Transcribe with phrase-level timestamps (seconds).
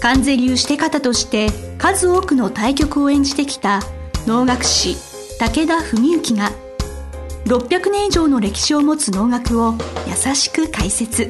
[0.00, 3.80] 関税流して方として数多くの対局を演じてきた
[4.26, 4.96] 能楽師
[5.38, 6.50] 武田文幸が
[7.46, 9.74] 600年以上の歴史を持つ能楽を
[10.06, 11.28] 優しく解説。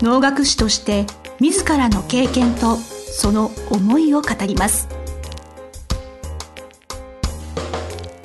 [0.00, 1.06] 能楽師として
[1.40, 4.88] 自らの経験とその思いを語ります。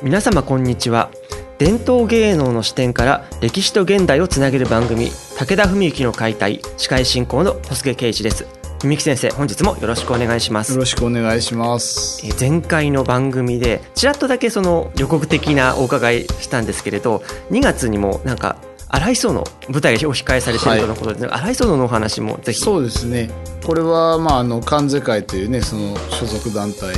[0.02, 1.12] 皆様こんにちは。
[1.60, 8.63] 伝統芸能の視点から歴史と現代をつなげる番組武田文幸の解体司会進行の小菅圭一です。
[8.84, 10.74] 文幸先生本日もよろしくお願いします。
[10.74, 12.22] よろしくお願いします。
[12.26, 18.58] え前回の番組でちらっとだけその予告的なお伺いしたんですけれど2月にもなんか
[18.90, 22.60] 荒磯の舞台がお控えされているとのことで、はい、荒磯のお話もぜひ。
[22.60, 23.30] そうですね。
[23.66, 26.96] これはまああの関税会というねその所属団体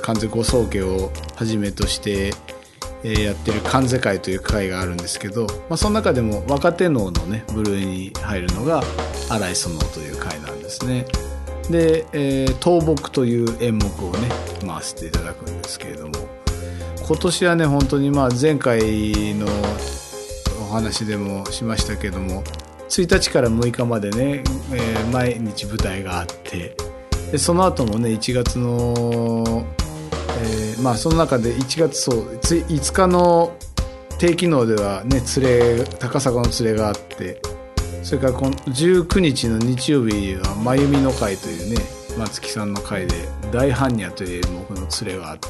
[0.00, 2.32] 関税ご宗家をはじめとして
[3.04, 8.82] えやってる関世会という会があるんですけど、まあ、その中でも若手能のね部類に入るのが
[9.28, 11.06] 荒磯能という会なんですですね。
[11.70, 14.28] で、えー、倒木という演目をね
[14.66, 16.12] 回していただくんですけれども
[17.06, 19.46] 今年はね本当にまあ前回の
[20.60, 22.42] お話でもしましたけども
[22.90, 26.76] 1日から6日までね、えー、毎日舞台があって
[27.32, 29.64] でその後もね1月の
[30.36, 33.56] えー、まあその中で1月そう5日の
[34.18, 37.40] 低機能ではね連れ高砂の連れがあって
[38.04, 41.80] それからこの19日の日曜日は真由美の会というね
[42.18, 43.14] 松木さんの会で
[43.50, 45.48] 大般若という演目の連れがあって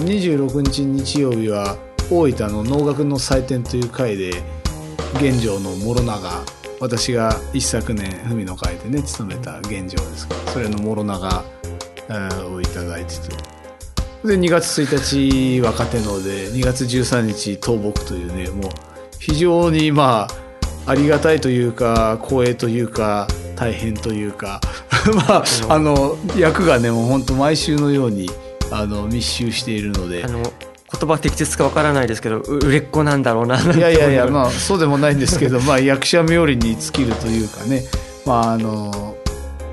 [0.00, 1.76] 26日日曜日は
[2.10, 4.30] 大分の能楽の祭典という会で
[5.16, 6.30] 現状の諸長
[6.80, 11.44] 私が一昨年文の会でね務めた現状ですけどそれの諸長
[12.50, 13.36] をいただいてて。
[14.24, 18.70] で2月1日若手ので2月13日倒木というねもう
[19.18, 20.39] 非常にまあ
[20.86, 24.60] ありがたいというか光栄というか大変というか。
[25.28, 28.28] まああの役がねもう本当毎週のように
[28.70, 30.24] あの密集しているので。
[30.24, 30.42] あの
[30.92, 37.84] 言葉適切かわからないですけど売れっ子なんだろうないやいやいやまあそうでもないんですけどまあ役者冥利に尽きるというかね。
[38.26, 39.16] まああの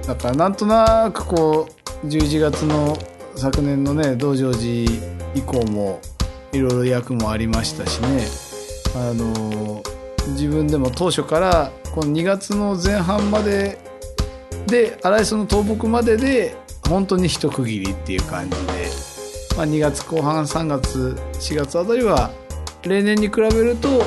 [0.06, 1.68] だからなんとなくこ
[2.04, 2.98] う11月の
[3.36, 4.92] 昨年のね道成寺
[5.34, 6.00] 以降も
[6.54, 8.28] いろいろ役もありましたしね。
[8.96, 9.82] あの
[10.32, 13.78] 自分でも当初からこの2月の前半まで
[14.68, 16.56] で荒磯の倒木までで
[16.88, 18.74] 本当に一区切りっていう感じで、
[19.56, 22.32] まあ、2月後半3月4月あたりは
[22.84, 24.02] 例年に比べると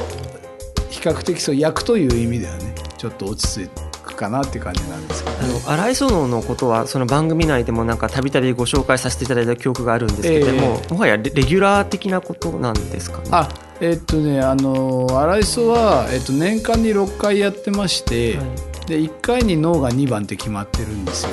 [0.90, 2.74] 比較的そう役という意味ではね。
[3.00, 3.79] ちょっと落ち着いて。
[4.20, 13.28] かなっていう感じなんですけど、ね、あの荒磯野のことはその番組内でもなんかたびたびご紹介させていただいた記憶があるんですけれども、えー、もはやレギュラー的なことなんですかね？
[13.32, 13.48] あ
[13.80, 21.30] えー、っとねあの荒磯は、えー、っと年間に6回やってまして、はい、で1回に脳が2番って決まってるんですよ。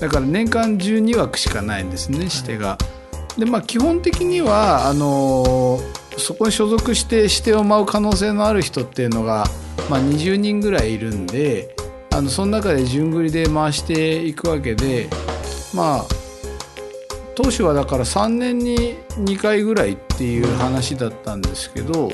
[0.00, 2.78] だから年間12枠しかないんですね指定が、は
[3.38, 5.78] い、でまあ基本的にはあの
[6.18, 9.46] そこに所属して指定を舞う可能性のある人っていうのが、
[9.88, 11.75] まあ、20人ぐらいいるんで
[12.16, 15.06] あのその中で順繰りで回していくわけで
[15.74, 16.04] まあ
[17.34, 22.08] 当初はだから3年に2回ぐらいっていう話だったんですけど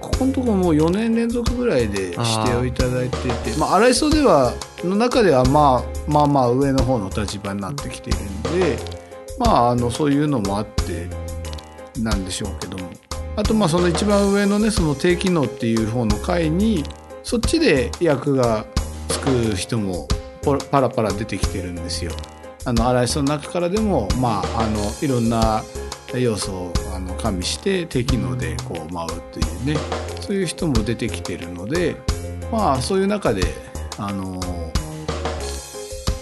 [0.00, 3.30] ここのところもう4年連続ぐらいで指定をいただいてい。
[3.30, 4.54] てまあ荒磯では
[4.84, 8.78] の中ではまあまあまあ上の方の立場になってきているんで
[9.38, 11.08] まああのそういうのもあって
[12.00, 12.88] なんでしょうけども。
[13.36, 16.84] あとまあその一番上のねその低機能っていう方の回に
[17.22, 18.64] そっちで役が
[19.12, 20.08] つく人も
[20.70, 22.12] パラパラ出てきてるんですよ。
[22.64, 25.62] あの荒井の中からでも、まあ、あのいろんな
[26.14, 29.76] 要素をあの加味して低機能でこう舞うというね
[30.20, 31.96] そういう人も出てきてるので
[32.52, 33.42] まあそういう中で
[33.98, 34.40] あの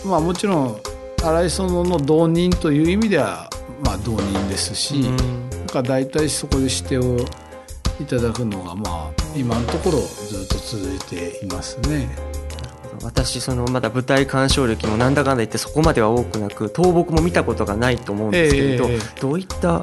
[0.04, 0.80] まあもちろん
[1.22, 3.50] 荒井園の同人という意味では
[3.84, 7.18] まあ同人ですし、うん、なんか大体そこで指定を
[8.00, 12.39] いただくのがまあ今のところずっと続いていますね。
[13.02, 19.80] 私そのまだ舞台鑑賞歴もなんだかんだ言ってそこまでは多くなく倒木も見たことがないと思うんですけれど、えー、どういった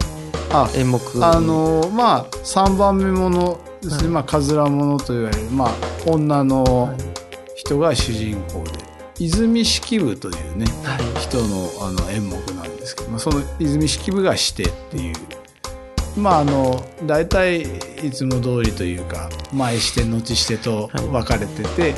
[0.75, 0.99] 演目？
[1.23, 5.71] あのまあ3番目ものですね、はい、まあかずらものといわれる、まあ、
[6.05, 6.95] 女の
[7.55, 8.71] 人が主人公で
[9.19, 11.19] 泉式部というね、はい。
[11.19, 15.15] 人のあの演目なんですけど、まあ、その泉式部がしてっていう。
[16.15, 17.61] まああの大体
[18.03, 21.93] いつも通りというか前して後してと分かれてて、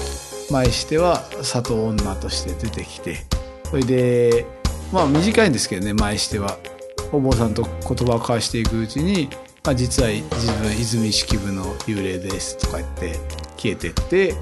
[0.51, 3.17] 前しては里女として出てきて
[3.63, 4.45] それで
[4.91, 6.57] まあ短いんですけどね前しては。
[7.11, 7.71] お坊さんと言
[8.07, 9.29] 葉を交わしていくうちに、
[9.63, 13.19] まあ、実は自分泉式部の幽霊ですとか言って
[13.57, 14.35] 消えてって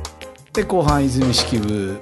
[0.54, 2.02] で後半泉式部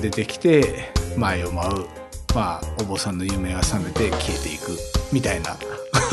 [0.00, 1.86] 出てきて前を舞う、
[2.34, 4.78] まあ、お坊さんの夢が覚めて消えていく
[5.12, 5.56] みたいな。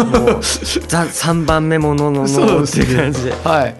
[0.03, 3.75] もうザ3番目もののものっていう感じではい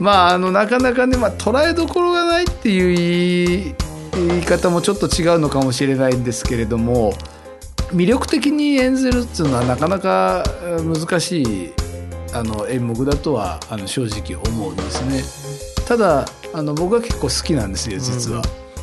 [0.00, 3.74] まああのなかなかね、まあ、捉えどころがないっていう
[4.12, 7.12] 言い方もちょっと違うのかもしれないんですけれども
[7.92, 11.72] 魅力的に演ずるっていうのはなかなかえー難しい
[12.32, 15.22] あの演目だとはあの正直思うんですね。
[15.86, 16.24] ただ
[16.54, 18.42] あの僕は結構好きなんですよ実は。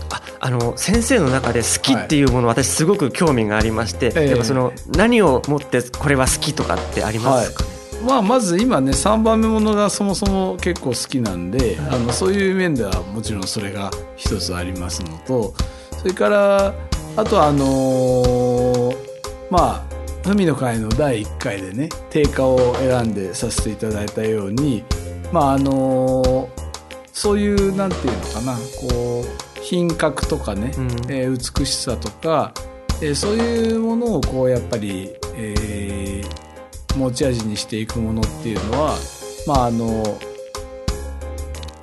[0.10, 7.64] ああの先生の中で好きっていうもの、私すごく興味がありまして、ええやっぱその何をもってこれは好きとかってありますか？
[7.64, 7.70] ね、
[8.06, 15.54] まあ、まず今ね3番目ものがそもそも結構好きなんで、あのそういう面ではもちろんそれが一つありますのと
[15.98, 16.74] それから
[17.16, 18.96] あとはあのー
[19.50, 19.98] まあ
[20.30, 24.84] 海の会の第1回でね定価を選んでさせていただいたように
[25.32, 26.50] まああのー
[27.14, 30.86] そういうなんていうのかなこう品格とかね、うん。
[31.10, 32.54] えー美しさとか、
[33.02, 36.47] えーそういうものをこうやっぱり、えー
[36.98, 38.98] 持ち味にしていくものっていうのは
[39.46, 40.04] まああの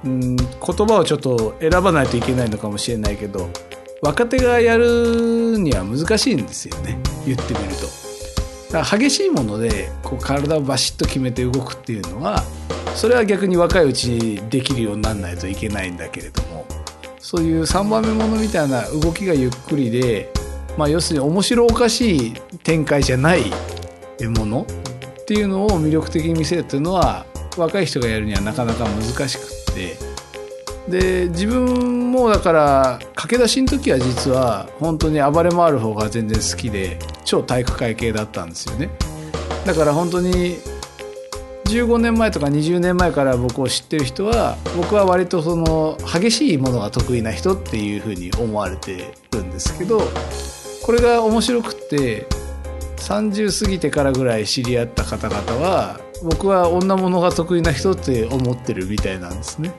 [0.04, 3.48] うん言葉をちょっと選ばないといけないのかもしれないけど
[4.02, 8.04] 若手がやるには難しいんですよね言ってみると。
[8.74, 12.42] だから激しいものでこう体をバシッと決めて動くっていうのは
[12.96, 16.66] それは逆に若いうちにできるようにならないといけないんだけれども
[17.20, 20.30] そういう3番目ものみたいな動きがゆっくりで、
[20.76, 22.34] まあ、要するに面白おかしい
[22.64, 23.44] 展開じゃない
[24.36, 24.66] もの
[25.24, 27.24] っていうのを魅力的に見せるっていうのは
[27.56, 29.40] 若い人がやるにはなかなか難しく
[29.72, 29.96] って。
[30.86, 38.90] で自分もだから駆け出しの時は実は本当に暴れ回る方が全然好きで超体育会系だったんですよね。
[39.64, 40.58] だから本当に
[41.64, 50.02] 15年前とか20年前から僕を知ってる人は僕は割とその激しいものが得意な人っていうふうに思われてるんですけど
[50.82, 52.26] これが面白くって
[53.04, 59.72] 30過ぎてからぐらい知り合った方々は僕は女物が得意な人って思ってるみたいなんですね。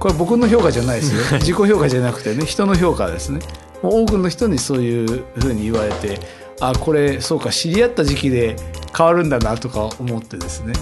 [0.00, 1.22] これは僕の評価じゃないですよ。
[1.38, 3.38] 自己評価じゃなくてね人の評価ですね。
[3.84, 6.18] 多くの人にそういうふうに言われて
[6.60, 8.56] あこれそうか知り合った時期で
[8.96, 10.74] 変わるんだなとか思ってですね。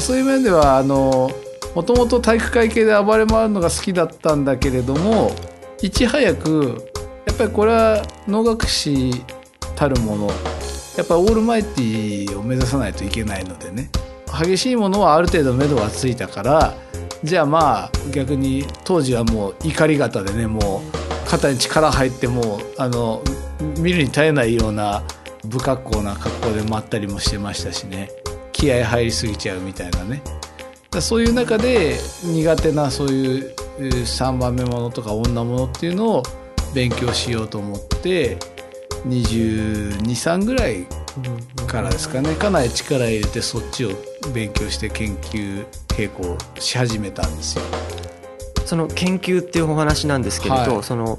[0.00, 1.30] そういう面ではあの
[1.74, 5.30] もともと体育会系で暴れ回るのが好きだったんだけれども
[5.80, 6.84] いち早く
[7.26, 9.22] やっぱりこれは能楽師
[9.76, 10.30] たるもの
[10.98, 13.88] やっぱオールマイティを目指さないといけないのでね。
[14.26, 16.74] 激しいものはある程度目処がついたから
[17.24, 23.22] じゃあまあ逆に当時はもう怒り型でねもう肩に力入ってもうあの
[23.78, 25.04] 見るに耐えないような
[25.48, 28.10] 不格好な格好で待ったりもしてましたしね。
[28.52, 30.20] 気合入りすぎちゃうみたいなね。
[31.00, 36.22] そういう中で苦手なそういう3番目ものとか女ものっていうのを
[36.74, 38.36] 勉強しようと思って
[39.06, 40.86] 223ぐらい
[41.66, 42.34] からですかね。
[42.34, 43.90] かなり力入れてそっちを
[44.34, 47.64] 勉強して研究傾向し始めたんですよ。
[48.64, 50.82] その研究っていうお話なんですけれど、はい。
[50.82, 51.18] その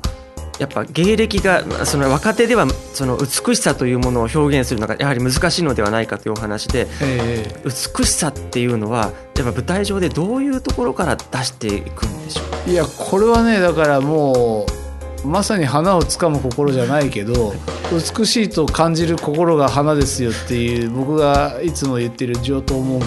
[0.60, 7.72] やっぱ芸歴がまあその若手ではその美しさというものを表現するのがやはり難しいのではないかというお話でえ美
[8.06, 12.46] しさっていうのはやっぱ舞台上でどういうところから出していくんでしょう？
[12.68, 14.79] ーいやこれはねだからもう
[15.26, 17.54] まさに花をつかむ心じゃないけど
[17.92, 23.06] 美しいと感じる心が花ですよっていう僕がいつも言ってる上等文句、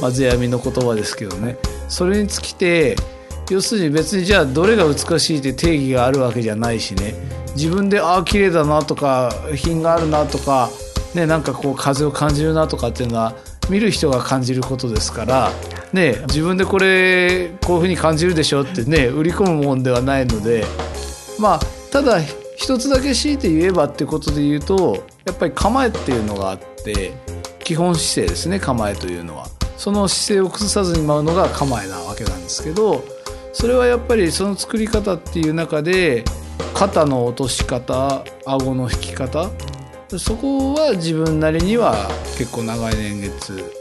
[0.00, 1.56] まあ、世阿弥の言葉ですけどね。
[1.88, 2.96] それに尽きて
[3.50, 7.14] 要するに別にじゃあどれが美しいって定義があるわけじゃないしね。
[7.56, 10.70] 自分でああ綺麗だなとか品があるなとか、
[11.14, 13.34] ね、なんかこう風を感じるなとかっていうのは
[13.68, 15.50] 見る人が感じることですから、
[15.92, 20.64] ね、自分でこれこういうふうに感じるでしょってね売り込むもんではないので
[21.40, 22.20] まあただ
[22.56, 27.12] 一つだけ強いて言えばってことで言うとやっぱり構えっていうのがあって
[27.64, 29.48] 基本姿勢ですね構えというのは。
[29.76, 33.02] その姿勢を崩さずに舞うのが構えなわけなんですけど
[33.54, 36.22] それはやっぱりその作り方っていう中で
[36.74, 39.50] 肩の落とし方顎の引き方
[40.18, 41.94] そこは自分なりには
[42.36, 43.72] 結構長い年月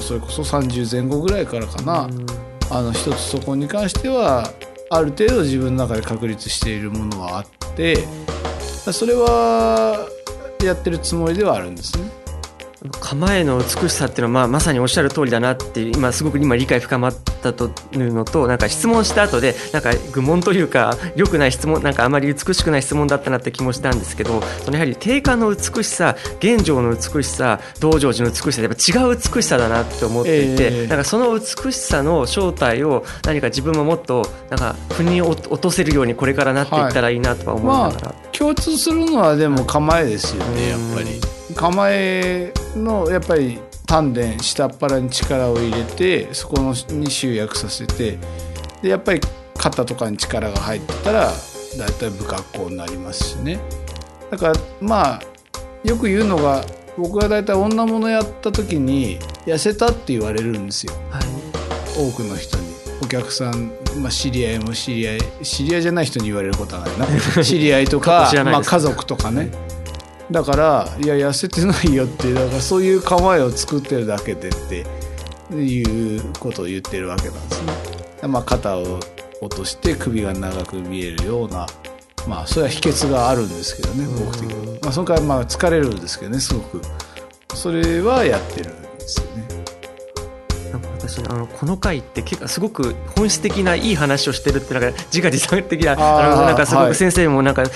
[0.00, 2.08] それこそ30前後ぐらいからかな、
[2.70, 4.50] あの一つそこに関しては
[4.92, 7.96] ある程度自分の中で確立しているものはあって
[8.92, 10.08] それは
[10.64, 12.19] やってるつもりではあるんですね。
[13.00, 41.20] 構えの美しさっていうのは、まあ、まさにおっしゃる通りだなって今すごく今理解深まったというのとなんか質問した後でなんか愚問というか良くない質問なんかあまり美しくない質問だったなって気もしたんですけどそのやはり定価の美しさ現状の美しさ道成寺の美しさやっぱ違う美しさだなって思っていて、えー、なんかその美しさの正体を何か自分ももっとなんか腑に落とせるようにこれからなっていったらいいなとは思いながら、はいまあ、共通するのはでも構えですよねやっぱり。
[41.54, 48.18] 構えのやっぱり丹田下っ腹に力を入れてそこに集約させて
[48.82, 49.20] でやっぱり
[49.56, 51.32] 肩とかに力が入ってたら
[51.78, 53.60] だいたい不格好になりますしね。
[54.30, 55.20] だからまあ
[55.84, 56.64] よく言うのが
[56.96, 61.22] 僕が大体女物やった時に痩せたって言われるんですよ、はい、
[61.96, 62.70] 多くの人に。
[63.02, 63.72] お客さん、
[64.02, 66.98] まあ、知り合いも知り合い知り合いじゃない人に言われることはない
[67.36, 67.42] な。
[67.42, 69.50] 知り合いとか まあ、家族とかね
[70.30, 74.86] だからいや痩せてないよってだからそういう構えを作ってるだけでって
[75.54, 77.64] いうことを言ってるわけなんです
[78.22, 78.28] ね。
[78.28, 79.00] まあ、肩を
[79.40, 81.66] 落として首が長く見えるような
[82.28, 84.78] まあそれは秘訣があるんですけどね僕的に。
[84.82, 86.82] まあその代わりまあ疲れるんですけどねすごく。
[87.54, 89.49] それはやってるんですよね。
[91.20, 97.70] 私あのこの回って結構すごく本質的ないい話をしてるってなんか自画自賛的ななんかすごく先生もなんか、はい、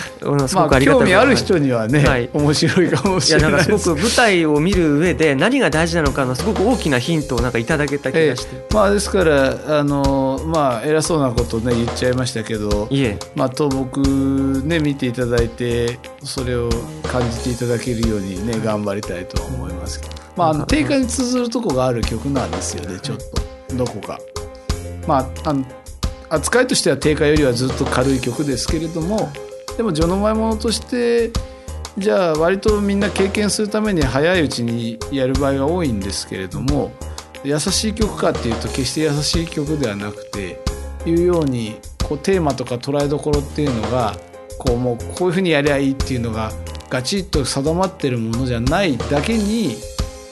[0.48, 14.00] すごくありがたい、まあ、興味ある人にはね、はい、面白いかもしれないいやなんかすごく舞台を見る上で何が大事なのかのすごく大きなヒントをなんかいただけた気がして、えー、まあですからあのまあ偉そうなことね言っちゃいましたけどいえまあ倒木
[14.64, 16.70] ね見ていただいてそれを
[17.04, 20.24] 感じていただけるようにね頑張りたいと思いますけど。
[20.36, 23.43] まあ、あの定価に通ずるとこがある曲なんですよねちょっと
[23.74, 24.18] どこか。
[25.06, 25.54] まあ、あ
[26.30, 29.30] 扱いとしては定価よりはずっと軽い曲ですけれども
[29.76, 31.30] でも序の前ものとして
[31.98, 36.90] じゃあ割とみんな経験するために早いうちにやる場合が多いんですけれども
[37.44, 40.60] 優しい曲かっていうと決して優しい曲ではなくて
[41.06, 44.16] いうようにこうテーマとか捉えどころっていうのが
[44.58, 46.50] こうもうこういうふうにやりゃいいっていうのが
[46.88, 49.76] ガチッと定まってるものじゃないだけに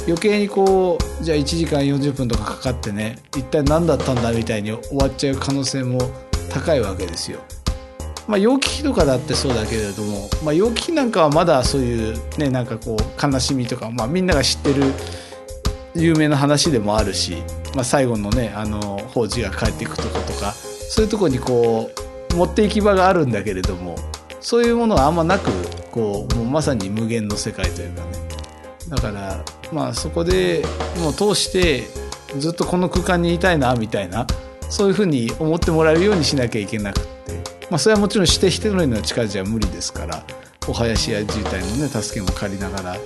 [0.06, 5.99] 余計にこうじゃあ1時間40分とかかかってね一体何だったんだみたいに終わっちゃう可能性も
[6.50, 7.40] 高いわけですよ。
[8.28, 14.85] まあ、陽気とかだってそうだけれども、まあ、陽気なんかはまだそういうねなんかこう悲しみとか、まあ、みんなが知ってる
[15.94, 17.42] 有名な話でもあるし、
[17.75, 21.90] まあ、最後のねあの法事が帰っていくとことかそういうとこにこ
[22.32, 23.97] う持っていき場があるんだけれども
[24.40, 25.50] そういうものはあんまなく
[25.90, 28.11] こうもうまさに無限の世界というかね
[28.88, 30.64] だからまあそこで
[30.99, 31.85] もう通して
[32.38, 34.26] ずっとこの空間にいたいなみたいな
[34.69, 40.25] そういうふうに思ってもらえるようにしなきゃいけなくって、まあ、それはもちろんして一人の力じゃ無理ですから
[40.69, 42.97] お囃子や渋滞のね助けも借りながら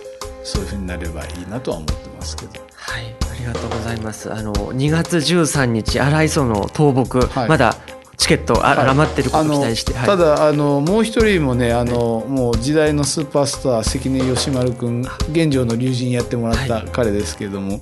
[0.45, 2.67] そういうふうになればいいなとは思ってますけど。
[2.75, 4.33] はい、ありがとうございます。
[4.33, 7.75] あの2月13日荒磯の倒木、はい、まだ
[8.17, 17.81] チケットあ、はい、余ってることを期待して、はい、ただあのもう一人もねあの、もう時代のスーパースター関根義丸君現状の龍神やってもらった彼ですけれども、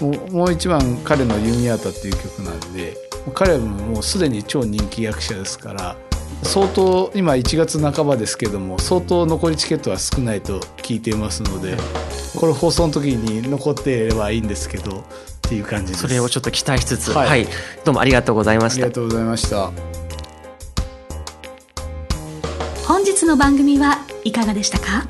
[0.00, 2.96] もうもう一番彼の「弓矢田」っていう曲なんで
[3.34, 5.96] 彼はもうすでに超人気役者ですから
[6.42, 11.76] 相当今1月半ばですけども相当残りチケットは少ないと聞いていますので
[12.36, 15.04] これ放送の時に残っていればいいんですけど
[15.46, 16.02] っていう感じです。
[16.02, 17.46] それをちょっと期待しつつ、はい、はい、
[17.84, 18.82] どうもありがとうございました。
[18.82, 19.70] ありがとうございました。
[22.86, 25.06] 本日の番組はいかがでしたか？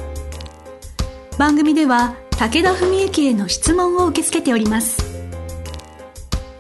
[1.39, 5.03] 番組では武田文幸への質問を受け付けております。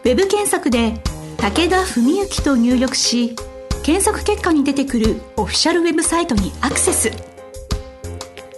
[0.04, 1.00] ウェブ検索で
[1.36, 3.36] 「武田文幸」と入力し
[3.82, 7.10] 検索結果に出てくるオフィシャルウェブサイトにアクセス。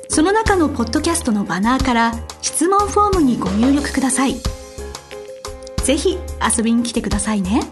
[0.08, 4.36] その中のポッドキャストのバナーから質問フォームにご入力ください。
[5.88, 6.18] ぜひ
[6.58, 7.62] 遊びに来てくださいね。